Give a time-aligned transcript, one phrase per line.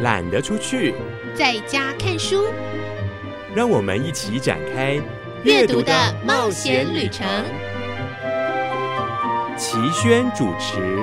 [0.00, 0.94] 懒得出去，
[1.34, 2.44] 在家看书。
[3.54, 5.00] 让我们一起展开
[5.42, 7.26] 阅读的冒险旅程。
[9.56, 10.98] 齐轩主持。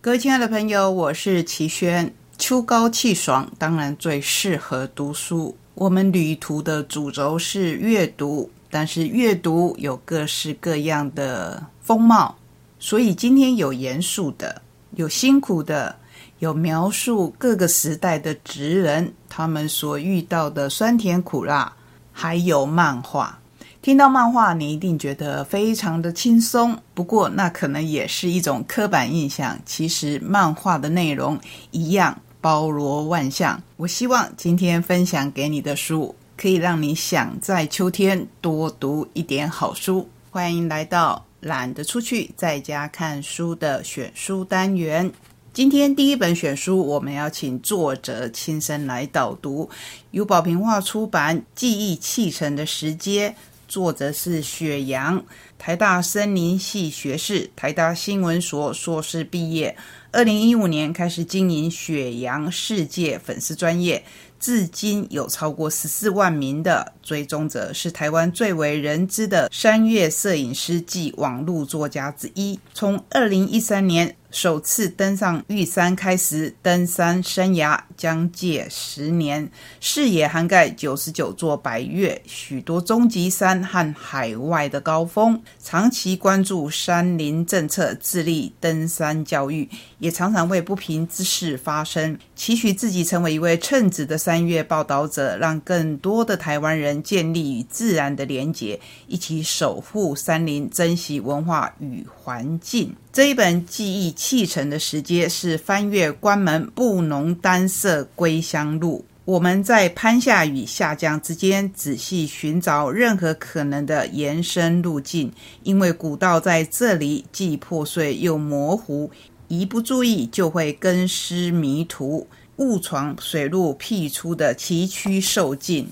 [0.00, 2.12] 各位亲爱的朋友，我是齐轩。
[2.36, 5.56] 秋高气爽，当然最适合读书。
[5.74, 12.36] 我们旅途的主轴是阅读，但是阅读有各式各样的风貌，
[12.80, 14.62] 所以今天有严肃的，
[14.96, 15.96] 有辛苦的，
[16.38, 21.72] 有描述各个时代的职人他们所遇到的酸甜苦辣，
[22.12, 23.38] 还有漫画。
[23.82, 26.74] 听到漫画，你一定觉得非常的轻松。
[26.94, 29.58] 不过，那可能也是一种刻板印象。
[29.66, 31.38] 其实，漫画的内容
[31.70, 33.62] 一样包罗万象。
[33.76, 40.08] 我希望今天分享给你的书，可以让你想在秋天多读一点好书。
[40.30, 45.12] 欢迎来到懒得出去，在家看书的选书单元。
[45.52, 49.68] 今天第一本选书，我们要请作者亲身来导读，
[50.12, 53.30] 由宝平画出版《记忆砌成的时间》。
[53.68, 55.22] 作者是雪阳，
[55.58, 59.76] 台大森林系学士，台大新闻所硕士毕业。
[60.12, 64.02] 二零一五年开始经营雪阳世界粉丝专业，
[64.44, 72.60] 至今有超过十四万名的追踪者，是台湾最为人知的山岳摄影师及网络作家之一。
[72.74, 74.14] 从二零一三年。
[74.34, 85.40] 首次登上玉山，开始登山生涯将届十年，视野涵盖九十九座百岳，许多终极山和海外的高峰。
[85.62, 89.68] 长期关注山林政策，致力登山教育，
[90.04, 102.94] 也常常为不平之事发声，期许自己成为一位称职的三月报道者，让更多的台湾人建立与自然的连结，一起守护山林，珍惜文化与环境。
[103.14, 109.06] 这一本记忆砌成的时间是翻越关门布农单色归乡路。
[109.24, 115.32] 我们在攀下与下降之间仔细寻找任何可能的延伸路径，
[115.62, 119.10] 因为古道在这里既破碎又模糊，
[119.48, 125.88] 一不注意就会更失迷途，误闯水路辟出的崎岖受尽。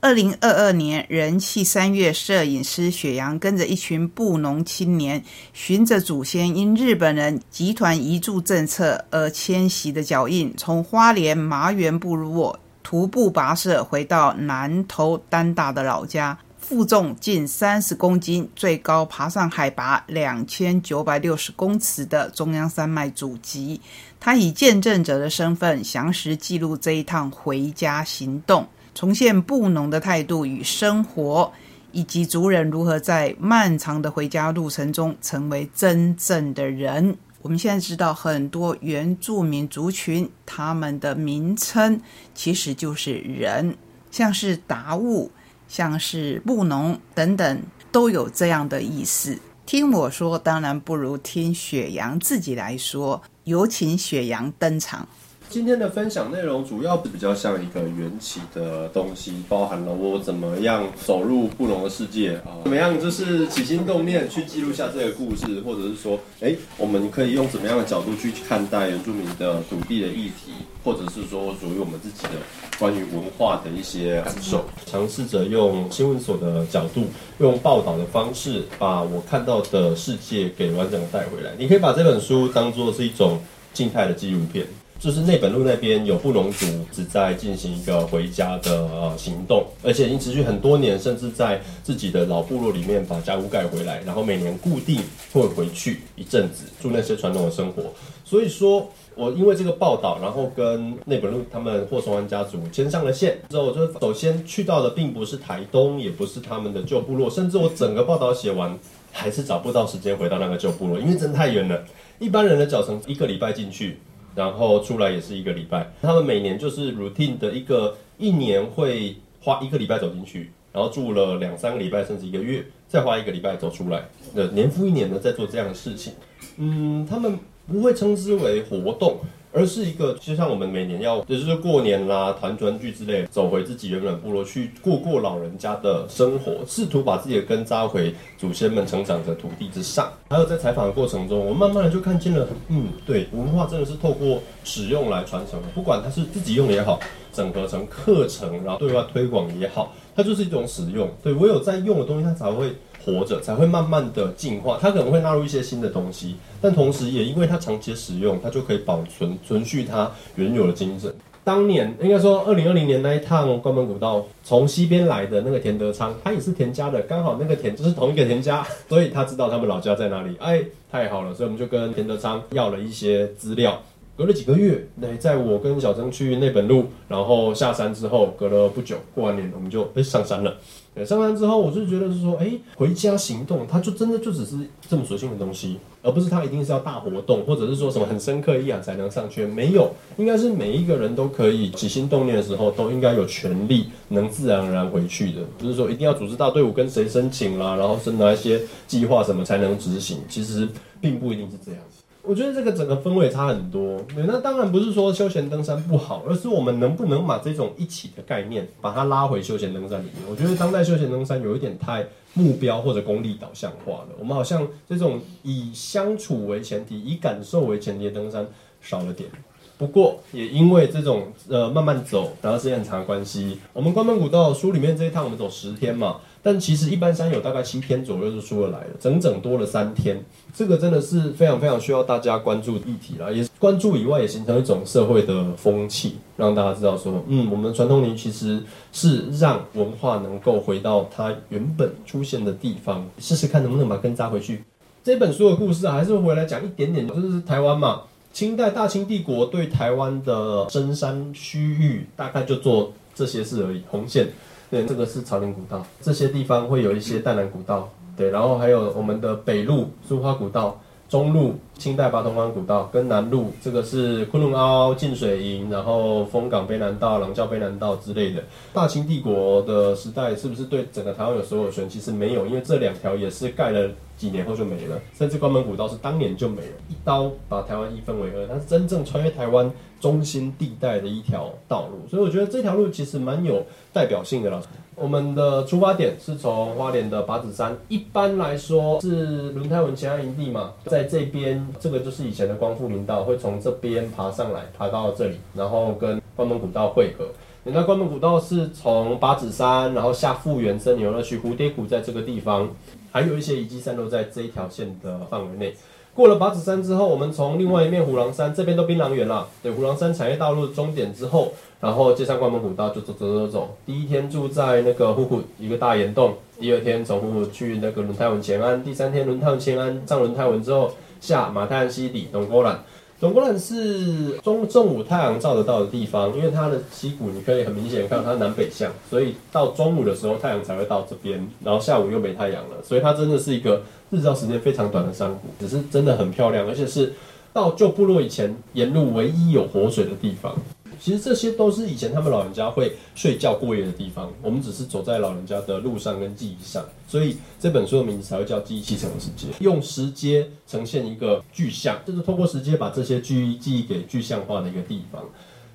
[0.00, 23.80] 二零二二年，人气三月摄影师雪阳跟着一群布农青年，循着祖先因日本人集团移住政策而迁徙的脚印，从花莲麻园部落徒步跋涉回到南投丹大的老家，负重近三十公斤，最高爬上海拔两千九百六十公尺的中央山脉主脊。
[24.18, 28.66] 他以见证者的身份，详实记录这一趟回家行动。
[28.96, 31.52] 重现布农的态度与生活，
[31.92, 37.16] 以及族人如何在漫长的回家路程中成为真正的人。
[37.42, 42.00] 我们现在知道很多原住民族群，他们的名称
[42.34, 43.76] 其实就是人，
[44.10, 45.30] 像是达悟，
[45.68, 49.38] 像是布农等等，都有这样的意思。
[49.64, 53.22] 听我说，当然不如听雪阳自己来说。
[53.44, 55.06] 有请雪阳登场。
[55.48, 70.52] 今天的分享内容主要比较像一个缘起的东西，包含了我怎么样走入布农的世界啊，怎么样就是起心动念去记录下这个故事，或者是说，哎，我们可以用怎么样的角度去看待原住民的土地的议题，
[70.84, 72.32] 或者是说属于我们自己的
[72.78, 77.04] 关于文化的一些感受，尝试着用新闻所的角度，
[77.38, 81.52] 用报道的方式，把我看到的世界给完整的带回来。
[81.56, 83.40] 你可以把这本书当做是一种
[83.72, 84.66] 静态的纪录片。
[84.98, 95.00] 就是内本路那边有布农族只在进行一个回家的呃行动，而且已经持续很多年，甚至在自己的老部落里面把家屋盖回来，然后每年固定
[95.32, 97.84] 会回去一阵子，住那些传统的生活。
[98.24, 108.76] 所以说我因为这个报道，然后跟内本路他们霍松安家族牵上了线之后，我就首先去到的并不是台东，也不是他们的旧部落，甚至我整个报道写完，
[109.12, 111.84] 还是找不到时间回到那个旧部落，因为真太远了。
[112.18, 113.98] 一般人的脚程一个礼拜进去。
[114.36, 126.12] 然后出来也是一个礼拜，他们每年就是 routine 的一个，一年会花一个礼拜走进去，然后住了两三个礼拜甚至一个月，再花一个礼拜走出来，呃，年复一年的在做这样的事情。
[126.58, 129.18] 嗯，他们不会称之为活动。
[129.56, 140.12] 而是一个，就像我们每年要，也就是过年啦、团团聚之类，走回自己原本部落去过过老人家的生活，试图把自己的根扎回祖先们成长的土地之上。
[140.28, 147.00] 还有在采访的过程中，我慢慢的就看见了，嗯，对，文化真的是透过使用来传承，不管它是自己用也好，
[147.32, 151.08] 整合成课程，然后对外推广也好，它就是一种使用。
[151.22, 152.74] 对，我有在用的东西，它才会。
[153.06, 154.76] 活着，才会慢慢的进化。
[154.82, 161.14] 它可能会纳入一些新的东西，但同时也因为它长期使用，它就可以保存存续它原有的精神。
[161.44, 170.34] 当年应该说，二零二零年那一趟关门古道从西边来的那个田德昌，他也是田家的，刚好那个田就是同一个田家，所以他知道他们老家在哪里。
[170.40, 170.60] 哎，
[170.90, 173.80] 太好了，所以我们就跟田德昌要了一些资料。
[174.16, 180.56] 隔了几个月，对，在我跟小曾去内本路，然后下山之后，隔了不久，过完年我们就哎上山了。
[180.94, 184.56] 对，上山之后，我就觉得是说，哎，回家行动，它就真的就只是
[184.88, 189.44] 这么随性的东西，而不是它一定是要大活动，或者是说什么很深刻意啊才能上去。
[189.44, 200.66] 没有，应该是每一个人都可以起心动念的时候，都应该有权利能自然而然回去的，不是说一定要组织大队伍跟谁申请啦，然后是哪一些计划什么才能执行，其实
[201.02, 201.80] 并不一定是这样。
[202.26, 204.04] 我觉得这个整个氛围差很多。
[204.16, 210.28] 那当然不是说休闲登山不好，而是我们能不能把这种一起的概念，把它拉回休闲登山里面。
[210.28, 214.08] 我觉得当代休闲登山有一点太目标或者功利导向化了。
[214.18, 218.46] 我们好像这种以相处为前提、以感受为前提的登山
[218.80, 219.30] 少了点。
[219.78, 226.16] 不过也因为这种呃慢慢走，然后时间很长的关系，我们关门古道书里面这一趟我们走十天嘛。
[226.46, 233.28] 但其实一般山友大概七天左右就出得来了，整整多了三天，这个真的是非常非常需要大家关注议题啦。
[233.28, 238.62] 也关注以外，也形成一种社会的风气，让大家知道说，嗯，我们传统林其实
[238.92, 244.62] 是让文化能够回到它原本出现的地方，试试看能不能把根扎回去。
[245.02, 248.02] 这本书的故事啊，还是回来讲一点点，就是台湾嘛，
[248.32, 254.28] 清代大清帝国对台湾的深山区域，大概就做这些事而已，红线。
[254.70, 268.42] 对，这个是草林古道，这些地方会有一些淡蓝古道，对，然后还有我们的北路苏花古道，中路清代八通关古道，跟南路这个是昆仑凹进水营，然后风港卑南道、廊教卑南道之类的。
[268.72, 271.88] 大清帝国的时代是不是对整个台湾有所有权？
[271.88, 279.70] 其实没有，因为这两条也是盖了几年后就没了，甚至关门古道是当年就没了，一刀把台湾一分为二，它是真正穿越台湾。
[279.98, 283.64] 中心地带的一条道路，所以我觉得这条路其实蛮有
[283.94, 284.62] 代表性的了。
[284.94, 297.26] 我们的出发点是从花莲的八子山，一般来说是轮胎文前安营地嘛，在这边这个就是以前的光复明道，会从这边爬上来，爬到这里，然后跟关门古道汇合。
[297.64, 302.68] 那关门古道是从八子山，然后下富源森林游乐区，蝴蝶谷在这个地方，
[303.10, 305.74] 还有一些遗迹散落在这一条线的范围内。
[306.14, 309.46] 过了八子山之后，我们从另外一面虎狼山这边都槟榔园了。
[309.62, 313.76] 对，虎狼山产业道路终点之后，然后接上关门虎道就走走走走。
[313.84, 322.82] 第一天住在那个虎虎一个大岩洞，第二天从虎虎去那个轮胎文前安，第三天轮胎文前安上轮胎文之后下马太安溪底东沟兰。
[323.18, 337.14] 总共是中中午太阳照得到的地方，因为它的溪谷你可以很明显看到它南北向，所以到中午的时候太阳才会到这边，然后下午又没太阳了，所以它真的是一个日照时间非常短的山谷，只是真的很漂亮，而且是
[337.54, 340.54] 到旧部落以前沿路唯一有活水的地方。
[341.00, 355.22] 其实这些都是以前他们老人家会睡觉过夜的地方，我们只是走在老人家的路上跟记忆上，所以这本书的名字才会叫《记忆砌成的世界》，用石阶呈现一个具象，就是通过石阶把这些记忆记忆给具象化的一个地方。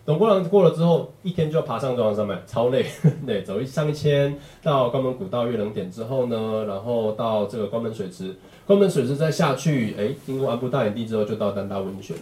[0.04, 2.88] 等过了过了之后，一天就要爬上中央山脉，超累，
[3.24, 12.18] 对，走一上一千到关门古道月冷点之后呢，然后到这个关门水池，关门水池再下去，哎，经过安布大岩地之后，就到丹大温泉。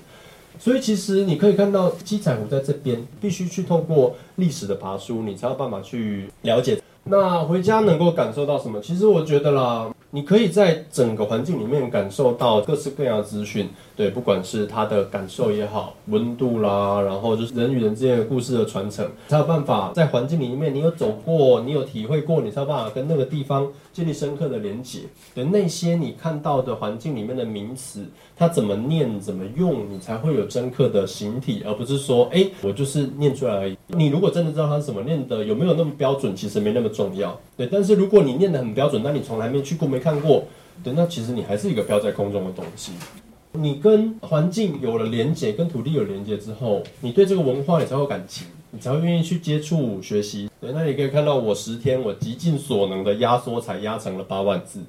[0.59, 6.79] 所以其实你可以看到七彩湖在这边，必须去透过历史的爬书，你才有办法去了解。
[7.05, 8.79] 那回家能够感受到什么？
[8.81, 9.89] 其实我觉得啦。
[10.11, 25.01] 你可以在整个环境里面感受到各式各样的资讯，对，不管是他的感受也好，温度啦，然后就是人与人之间的故事的传承，才有办法在环境里面，你有走过，你有体会过，你才有办法跟那个地方建立深刻的连结。
[25.35, 28.05] 的那些你看到的环境里面的名词，
[28.35, 33.77] 它怎么念，怎么用，你才会有深刻的形体，而不是说，哎，我就是念出来而已。
[33.87, 37.39] 你如果真的知道它是怎么念的，有没有那么标准，其实没那么重要。
[37.55, 39.99] 对，但是如果你念得很标准，那你从来没去过没。
[39.99, 40.45] 看过，
[40.81, 42.93] 对，那其实你还是一个飘在空中的东西。
[43.51, 50.49] 你跟环境有了连接，跟土地有连接之后，你对这个文化你才有感情，你才会愿意去接触学习。
[50.61, 54.81] 对，那你可以看到我十天，我极尽所能的压缩，才压成了八万字。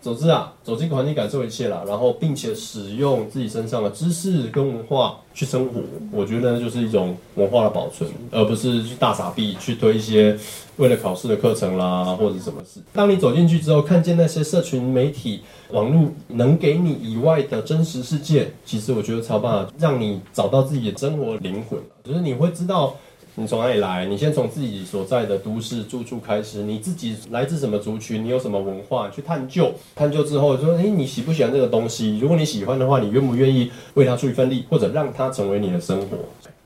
[0.00, 5.80] 总之啊，走进环境感受一切啦，然后并且使用自己身上的知识跟文化去生活，
[6.12, 10.38] 我觉得就是一种文化的保存，而不是去大傻逼去推一些
[10.76, 12.80] 为了考试的课程啦，或者什么事。
[12.92, 15.42] 当你走进去之后，看见那些社群媒体、
[15.72, 22.94] 网络能给你以外的真实世界，其实我觉得超棒，让你找到自己的生活灵魂就是你会知道。
[23.40, 24.04] 你从哪里来？
[24.04, 28.24] 你先从自己所在的都市住处开始，你自己来自什么族群？
[28.24, 29.08] 你有什么文化？
[29.10, 32.18] 去探究，探究之后说，诶，你喜不喜欢这个东西？
[32.18, 36.16] 如果你喜欢的话，你愿不愿意为它出一份力，或者让它成为你的生活？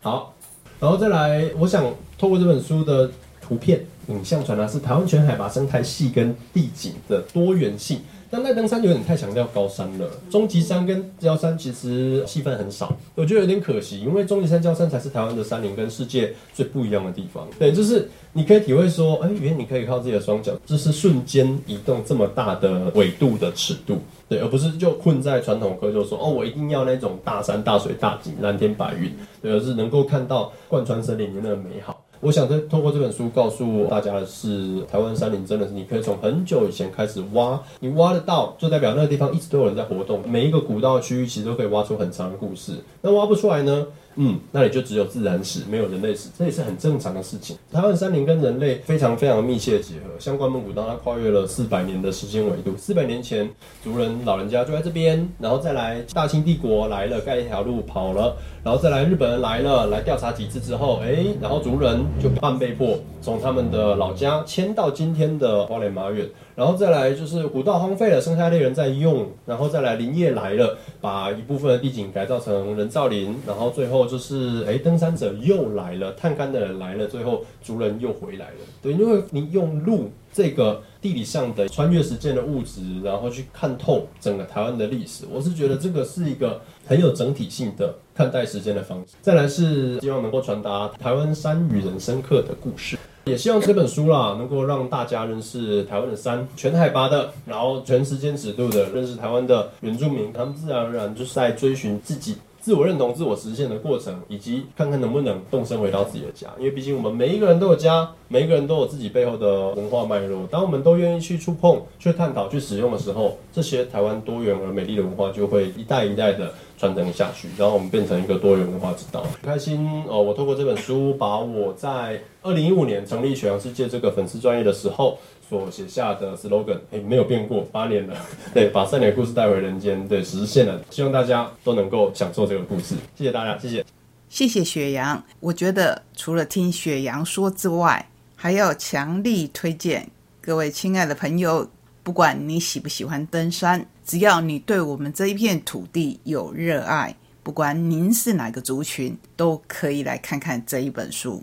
[0.00, 0.32] 好，
[0.80, 1.84] 然后再来，我想
[2.16, 3.10] 透过这本书的
[3.42, 8.00] 图片、影像传达，是台湾全海拔生态系跟地景的多元性。
[8.32, 17.46] 但奈登山有点太强调高山了，终极山跟焦山其实戏份很少，我觉得有点可惜，因为终极山、焦山才是台湾的山林跟世界最不一样的地方。
[17.58, 23.98] 对，就是你可以体会说，哎，原来你可以靠自己的双脚，这是瞬间移动这么大的纬度的尺度，
[24.30, 32.02] 对，而不是就困在传统科，就说哦，我一定要那种大山、大水、大景、蓝天白云，对，而是能够看到贯穿森林里面的美好。
[32.22, 40.22] 我想在通过这本书告诉大家的是，台湾山林真的是你可以从很久以前开始挖，你挖得到，就代表那个地方一直都有人在活动。
[40.24, 42.74] 每一个古道区域其实都可以挖出很长的故事。
[43.00, 43.88] 那挖不出来呢？
[44.16, 47.56] 嗯，那里就只有自然史，没有人类史，这也是很正常的事情。
[47.72, 52.76] 台湾山林跟人类非常非常密切的结合，相关蒙古道它跨越了四百年的时间维度。
[52.76, 53.48] 四百年前，
[53.82, 66.28] 族人老人家就在这边，然后再来大清帝国来了，盖一条路跑了，然后再来日本人来了，来调查几次之后，哎，然后族人就半被迫从他们的老家迁到今天的花莲马远。
[66.54, 78.56] 然后再来就是古道荒废了，剩下猎人在用，然后再来林业来了，把一部分的地景改造成人造林，然后最后就是哎登山者又来了，探勘的人来了，最后族人又回来了。
[78.82, 89.14] 对，因为你用路这个地理上的穿越时间的物质，然后去看透整个台湾的历史，我是觉得这个是一个很有整体性的看待时间的方式。
[89.22, 92.98] 再来是希望能够传达台湾山与人深刻的故事。
[93.24, 106.48] 也希望这本书啦，能够让大家认识台湾的山，全海拔的，然后全时间尺度的，认识台湾的原住民，他们自然而然就是在追寻自己自我认同、自我实现的过程，以及看看能不能动身回到自己的家。
[106.58, 110.46] 因为毕竟我们每一个人都有家，每一个人都有自己背后的文化脉络。
[110.50, 116.52] 当我们都愿意去触碰、去探讨、去使用的时候，这些台湾多元而美丽的文化就会一代一代的。
[116.82, 119.22] 传承下去，然后我们变成一个多元文化之道。
[119.22, 120.20] 很开心哦！
[120.20, 125.16] 我透过这本书，把我在二零一五年成立雪阳世界这个粉丝专业的时候
[125.48, 128.16] 所写下的 slogan，哎，没有变过，八年了。
[128.52, 130.82] 对，把三年的故事带回人间，对，实现了。
[130.90, 132.96] 希望大家都能够享受这个故事。
[133.14, 133.84] 谢谢大家，谢谢，
[134.28, 135.22] 谢谢雪阳。
[135.38, 140.10] 我觉得除了听雪阳说之外，还要强力推荐
[140.40, 141.64] 各位亲爱的朋友，
[142.02, 143.86] 不管你喜不喜欢登山。
[144.04, 151.42] 只要你对我们这一片土地有热爱，不管您是哪个族群，都可以来看看这一本书。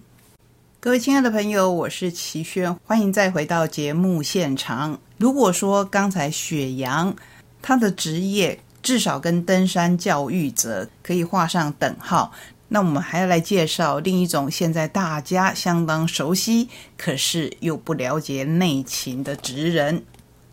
[0.81, 4.99] 各位亲爱的朋友，我是齐轩，欢迎再回到节目现场。
[5.17, 7.15] 如果说刚才雪阳
[7.61, 12.31] 他的职业至少跟登山教育者可以画上等号，
[12.67, 20.03] 那我们还要来介绍另一种现在大家相当熟悉，可是又不了解内情的职人。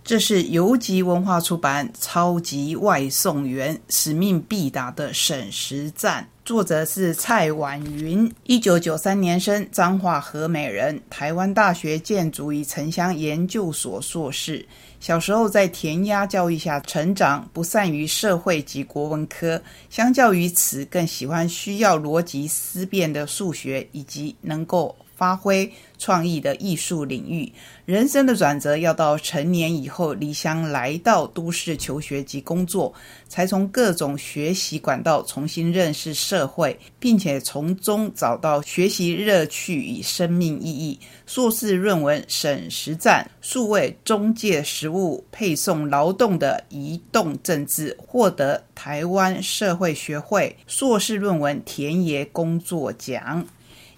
[0.06, 14.64] 这是游集文化出版《超级外送员：使命必达的沈时赞》，作者是蔡婉云，一九九三年生，彰化和美人，台湾大学建筑与城乡研究所硕士。
[15.00, 19.60] 小时候在填鸭教育下成长，不善于社会及国文科，
[19.90, 24.94] 相较于此，更喜欢需要逻辑思辨的数学，以及能够。
[25.16, 25.68] 发挥
[25.98, 27.50] 创意的艺术领域，
[27.86, 32.92] 人生的转折要到成年以后，离乡来到都市求学及工作，
[33.26, 41.00] 才从各种学习管道重新认识社会，并且从中找到学习乐趣与生命意义。
[41.24, 53.44] 硕士论文《省实战：数位中介实务配送劳动的移动政治》，获得台湾社会学会硕士论文田野工作奖。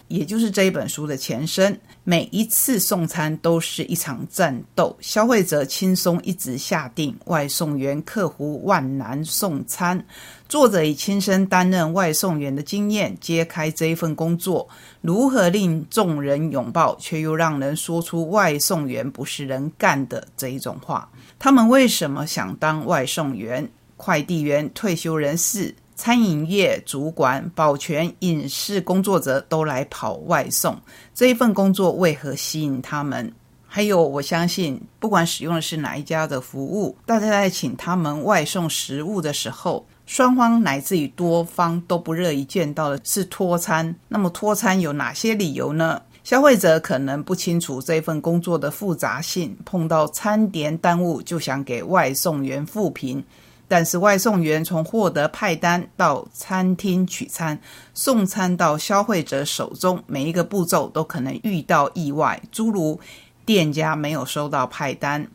[0.08, 1.78] 也就是这一本书的前身。
[2.04, 10.02] 每一次送餐都是一场战斗，消费者轻松一直下定，外送员客户万难送餐。
[10.48, 14.66] 作者以亲身担任外送员的经验，揭开这一份工作
[15.02, 21.10] 如何令众人拥抱，却又让人说出外送员不是人干的这一种话。
[21.38, 25.74] 他们为什么想当外送员、快递员、退休人士？
[25.98, 30.80] 餐饮业主管、保全、影视工作者都来跑外送，
[31.12, 33.32] 这一份工作为何吸引他们？
[33.66, 43.92] 还有，我相信，不管使用的是哪一家的服务，大家在请他们外送食物的时候，双方乃至于多方都不乐意见到的是拖餐。
[44.06, 46.00] 那么，拖餐有哪些理由呢？
[46.22, 53.24] 消费者可能不清楚这份工作的复杂性，碰到餐点耽误就想给外送员复评。
[53.68, 57.60] 但是外送员从获得派单到餐厅取餐、
[57.92, 62.98] 送餐到消费者手中，每一个步骤都可能遇到意外，诸如
[63.44, 65.28] 店家没有收到派单、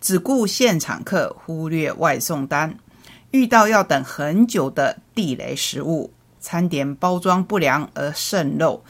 [0.00, 2.76] 只顾现场客忽略外送单、
[3.30, 8.82] 遇到要等很久的地雷食物、餐点包装不良而渗漏、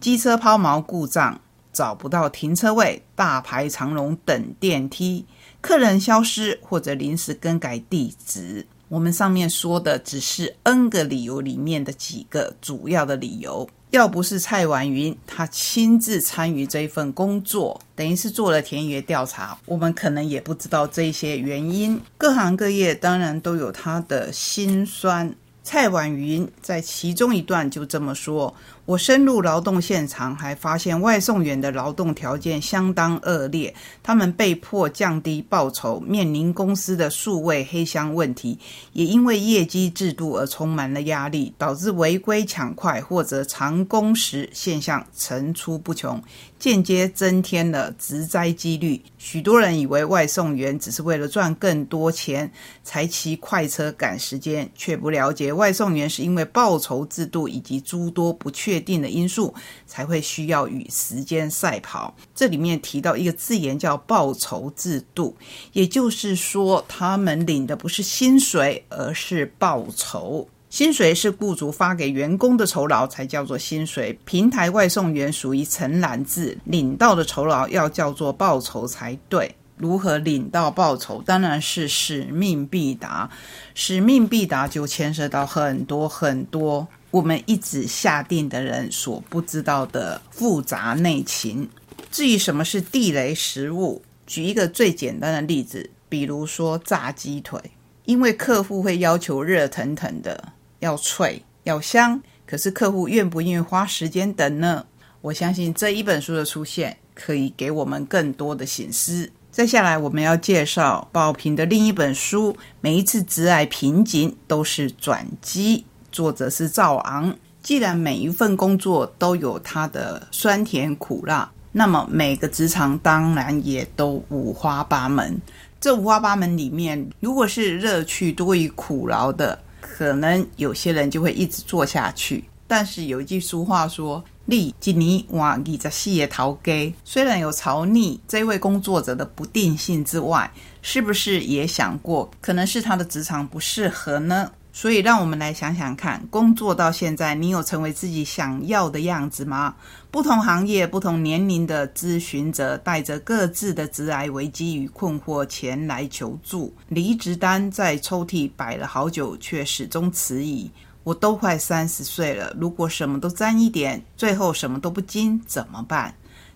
[0.00, 1.40] 机车抛锚故障、
[1.74, 5.26] 找不到停车位、大排长龙等电梯。
[5.60, 13.68] 客人消失或者临时更改地址，我们上面说的只是 N 个理由里面的几个主要的理由。
[13.90, 22.00] 要不是蔡婉云他亲自参与这份工作，等于是做了田野调查，我们可能也不知道这些原因。
[22.18, 25.34] 各行各业当然都有他的辛酸。
[25.62, 28.52] 蔡婉云在其中一段就这么说。
[28.86, 38.58] 我深入劳动现场，还发现外送员的劳动条件相当恶劣，他们被迫降低报酬，面临公司的数位黑箱问题，
[38.92, 46.22] 也因为业绩制度而充满了压力，导致违规抢快或者长工时现象层出不穷，
[46.58, 49.02] 间接增添了职灾几率。
[49.16, 58.73] 许多人以为外送员只是为了赚更多钱才骑快车赶时间，却不了解外送员是因为报酬制度以及诸多不确。
[58.74, 59.54] 确定的因素
[59.86, 62.12] 才会需要与时间赛跑。
[62.34, 65.36] 这里面提到一个字眼叫报酬制度，
[65.72, 70.48] 也就是说，他们领的不是薪水，而是报酬。
[70.70, 74.18] 薪水是雇主发给员工的酬劳，才叫做薪水。
[74.24, 79.54] 平台外送员属于承揽制，领到的酬劳要叫做报酬才对。
[79.76, 81.22] 如何领到报酬？
[81.22, 83.30] 当然是使命必达。
[83.74, 86.88] 使命必达就牵涉到很多很多。
[87.14, 91.70] 我们一直下定的人所不知道的复杂内情。
[92.10, 97.60] 至于什么是地雷食物，举一个最简单的例子，比如说炸鸡腿，
[98.04, 104.84] 因为客户会要求热腾腾的，要脆要香，可是客户愿不愿意花时间等呢？
[105.20, 109.30] 我相信这一本书的出现，可以给我们更多的醒思。
[109.52, 115.86] 接下来我们要介绍宝平的另一本书，每一次直癌瓶颈都是转机。
[116.14, 117.36] 作者是赵昂。
[117.62, 125.38] 既然每一份工作都有它的酸甜苦辣，那么每个职场当然也都五花八门。
[125.80, 132.44] 这五花八门里面，如果是乐趣多于苦劳的，可能有些人就会一直做下去。
[132.66, 140.50] 但是有一句俗话说：“利吉尼瓦你在细叶陶给。”虽然有曹逆这位工作者的不定性之外，
[140.80, 144.50] 是不是也想过，可能是他的职场不适合呢？
[144.76, 149.76] 所以，让我们来想想看，工作到现在，你有成为自己想要的样子吗？
[150.10, 156.74] 不同行业、不同年龄的咨询者，带着各自的职癌危机与困惑前来求助。
[156.88, 160.68] 离职单在抽屉摆了好久，却始终迟疑。
[161.04, 166.12] 我都快三十岁了，如果什么都沾一点，最后什么都不精，怎么办？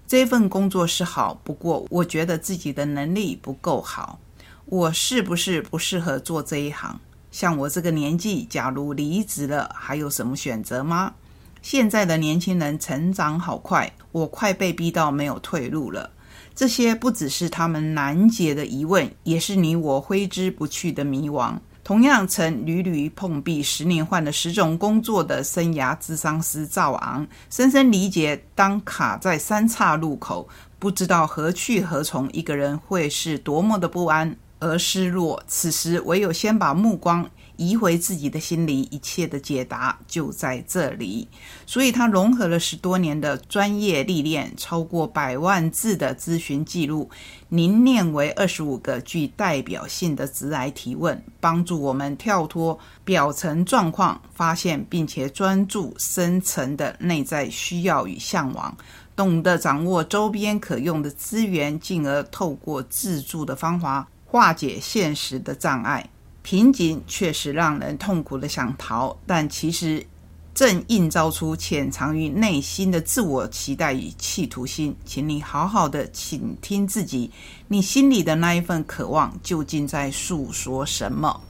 [0.08, 4.18] 这份工作是好，不过我觉得自己的能力不够好。
[4.64, 6.98] 我是不是不适合做这一行？
[7.38, 11.14] 像我这个年纪，假如离职了，还有什么选择吗？
[11.62, 16.10] 现在的年轻人成长好快，我快被逼到没有退路了。
[16.52, 21.56] 这些不只是他们难解的疑问，也是你我挥之不去的迷惘。
[21.84, 30.48] 同样曾屡屡碰壁，十年换了十种工作的生涯智商师赵昂，深深理解：当卡在三岔路口，
[30.80, 34.36] 不知道何去何从，一个人会是多么的不安。
[34.60, 41.26] 而失落，此时唯有先把目光移回自己的心里，一切的解答就在这里。
[41.66, 47.10] 所以，他融合了十多年的专业历练，超过百万字的咨询记录，
[47.48, 58.76] 凝练为二十五个具代表性的直癌提问，帮助我们跳脱表层状况，发现并且专注深层的内在需要与向往，
[59.16, 64.08] 懂得掌握周边可用的资源，进而透过自助的方法。
[64.30, 66.06] 化解现实的障碍，
[66.42, 70.06] 瓶颈确实让人痛苦的想逃，但其实
[70.54, 74.94] 正映照出潜藏于内心的自我期待与企图心。
[75.06, 77.30] 请你好好的倾听自己，
[77.68, 81.40] 你心里的那一份渴望究竟在诉说什么？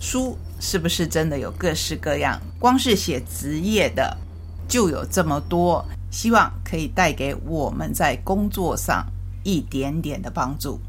[0.00, 2.40] 书是不是真的有各式各样？
[2.58, 4.16] 光是写职业的
[4.66, 9.04] 就有这么多，希望可以带给我们在工作上
[9.42, 10.80] 一点点的帮助。